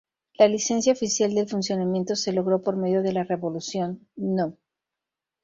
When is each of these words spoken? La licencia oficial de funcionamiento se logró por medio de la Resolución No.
La 0.39 0.47
licencia 0.47 0.93
oficial 0.93 1.35
de 1.35 1.45
funcionamiento 1.45 2.15
se 2.15 2.33
logró 2.33 2.63
por 2.63 2.75
medio 2.75 3.03
de 3.03 3.13
la 3.13 3.23
Resolución 3.23 4.07
No. 4.15 4.57